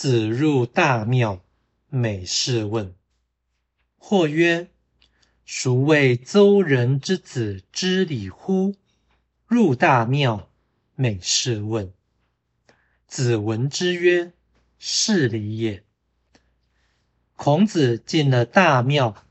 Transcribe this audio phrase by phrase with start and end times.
[0.00, 1.42] 子入大庙，
[1.88, 2.94] 每事问。
[3.96, 4.68] 或曰：
[5.44, 8.76] 孰谓邹人之子知礼乎？
[9.48, 10.48] 入大庙，
[10.94, 11.92] 每事问。
[13.08, 14.30] 子闻之曰：
[14.78, 15.82] 是礼也。
[17.34, 19.26] 孔子进了大庙，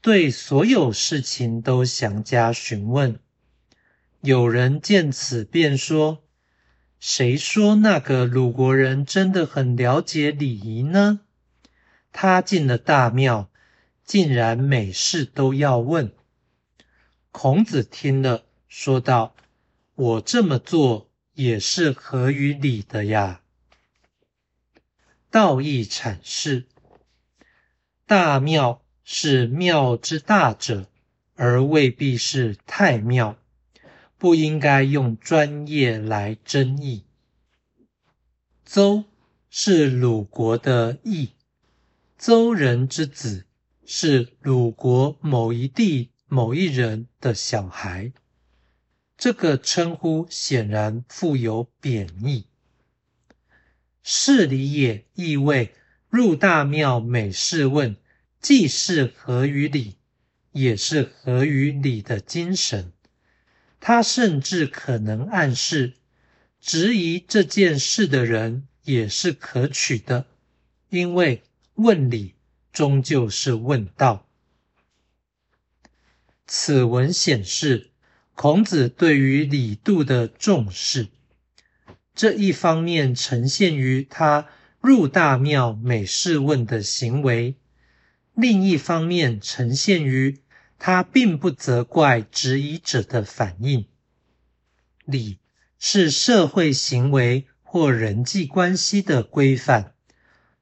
[0.00, 3.20] 对所有事情都详加询问。
[4.22, 6.24] 有人见此，便说。
[7.00, 11.20] 谁说那个鲁国人真的很了解礼仪呢？
[12.12, 13.48] 他进了大庙，
[14.04, 16.12] 竟然每事都要问。
[17.30, 19.36] 孔子听了，说道
[19.94, 23.42] ：“我这么做也是合于礼的呀。”
[25.30, 26.66] 道义阐释：
[28.06, 30.88] 大庙是庙之大者，
[31.36, 33.36] 而未必是太庙。
[34.18, 37.04] 不应该用专业来争议。
[38.64, 39.04] 邹
[39.48, 41.30] 是鲁国的邑，
[42.18, 43.46] 邹人之子
[43.86, 48.12] 是鲁国某一地某一人的小孩，
[49.16, 52.46] 这个称呼显然富有贬义。
[54.02, 55.72] 事礼也意味
[56.10, 57.96] 入大庙每事问，
[58.40, 59.96] 既是合于礼，
[60.52, 62.92] 也是合于礼的精神。
[63.88, 65.94] 他甚至可能暗示，
[66.60, 70.26] 质疑这件事的人也是可取的，
[70.90, 72.34] 因为问礼
[72.70, 74.26] 终究是问道。
[76.46, 77.88] 此文显示
[78.34, 81.08] 孔子对于礼度的重视，
[82.14, 84.50] 这一方面呈现于他
[84.82, 87.54] 入大庙每事问的行为，
[88.34, 90.40] 另一方面呈现于。
[90.78, 93.86] 他并不责怪质疑者的反应。
[95.04, 95.38] 礼
[95.78, 99.94] 是社会行为或人际关系的规范，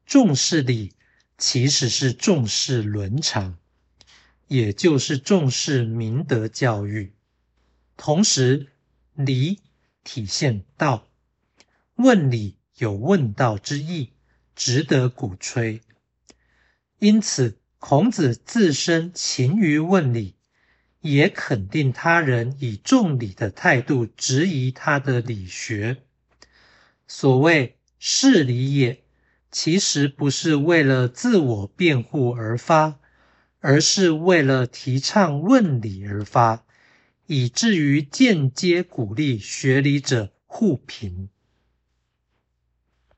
[0.06, 0.94] 重视礼
[1.36, 3.58] 其实是重视伦常，
[4.48, 7.12] 也就是重视明德教育。
[7.96, 8.68] 同时，
[9.14, 9.60] 礼
[10.02, 11.06] 体现道，
[11.96, 14.12] 问礼有问道之意，
[14.54, 15.82] 值得鼓吹。
[16.98, 17.58] 因此。
[17.88, 20.34] 孔子自身勤于问礼，
[21.02, 25.98] 也肯定他人以重礼的态度质疑他的理学。
[27.06, 29.04] 所谓“是礼也”，
[29.52, 32.98] 其实不是为了自我辩护而发，
[33.60, 36.64] 而是为了提倡问礼而发，
[37.28, 41.28] 以至于间接鼓励学礼者互评。